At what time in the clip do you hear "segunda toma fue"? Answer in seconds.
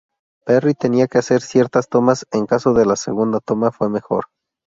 2.95-3.87